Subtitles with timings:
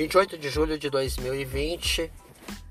[0.00, 2.10] 28 de julho de 2020.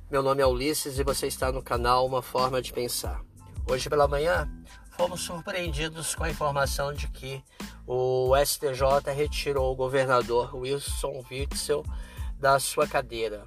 [0.10, 3.22] Meu nome é Ulisses e você está no canal Uma Forma de Pensar.
[3.68, 4.52] Hoje pela manhã,
[4.98, 7.44] fomos surpreendidos com a informação de que
[7.86, 11.86] o STJ retirou o governador Wilson Witzel
[12.40, 13.46] da sua cadeira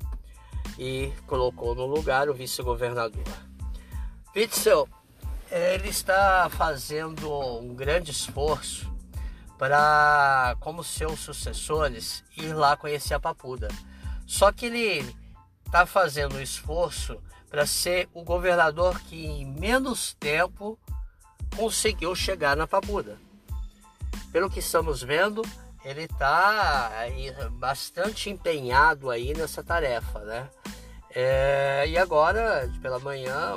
[0.79, 3.25] e colocou no lugar o vice-governador.
[4.33, 4.89] Witzel,
[5.51, 7.29] ele está fazendo
[7.59, 8.89] um grande esforço
[9.63, 13.69] para, como seus sucessores, ir lá conhecer a Papuda.
[14.27, 15.17] Só que ele
[15.65, 20.77] está fazendo um esforço para ser o governador que em menos tempo
[21.57, 23.17] conseguiu chegar na Papuda.
[24.33, 25.43] Pelo que estamos vendo,
[25.85, 26.91] ele está
[27.53, 30.51] bastante empenhado aí nessa tarefa, né?
[31.15, 33.53] É, e agora, pela manhã,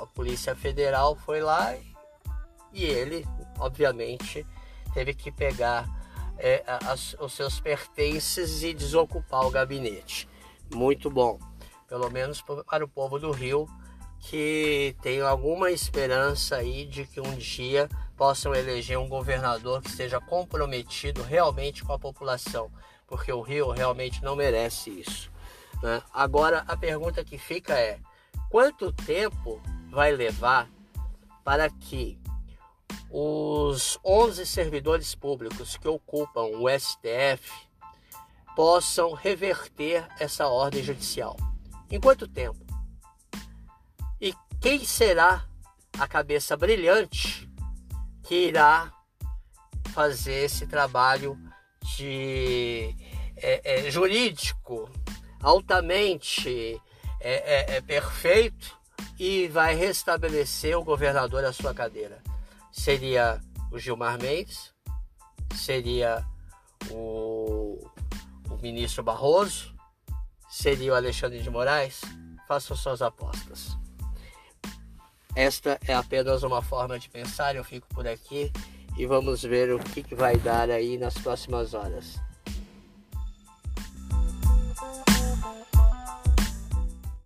[0.00, 1.74] a Polícia Federal foi lá
[2.72, 3.26] e ele,
[3.58, 4.46] obviamente,
[4.94, 5.86] teve que pegar
[6.38, 10.28] é, as, os seus pertences e desocupar o gabinete.
[10.72, 11.38] Muito bom,
[11.88, 13.68] pelo menos para o povo do Rio,
[14.20, 20.20] que tem alguma esperança aí de que um dia possam eleger um governador que esteja
[20.20, 22.70] comprometido realmente com a população,
[23.06, 25.30] porque o Rio realmente não merece isso.
[25.82, 26.02] Né?
[26.12, 27.98] Agora a pergunta que fica é:
[28.48, 30.70] quanto tempo vai levar
[31.44, 32.18] para que
[33.10, 37.50] os 11 servidores públicos que ocupam o STF
[38.56, 41.36] possam reverter essa ordem judicial.
[41.90, 42.58] Em quanto tempo?
[44.20, 45.44] E quem será
[45.98, 47.48] a cabeça brilhante
[48.22, 48.92] que irá
[49.92, 51.38] fazer esse trabalho
[51.96, 52.94] de
[53.36, 54.90] é, é, jurídico
[55.40, 56.80] altamente
[57.20, 58.76] é, é, é perfeito
[59.18, 62.22] e vai restabelecer o governador à sua cadeira?
[62.74, 64.74] Seria o Gilmar Mendes,
[65.54, 66.26] seria
[66.90, 67.88] o,
[68.50, 69.72] o ministro Barroso,
[70.50, 72.00] seria o Alexandre de Moraes?
[72.48, 73.78] Façam suas apostas.
[75.36, 78.52] Esta é apenas uma forma de pensar, eu fico por aqui
[78.98, 82.20] e vamos ver o que, que vai dar aí nas próximas horas.